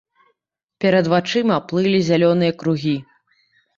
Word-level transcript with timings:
Перад 0.85 1.05
вачыма 1.13 1.57
плылі 1.73 1.99
зялёныя 2.11 2.51
кругі. 2.63 2.95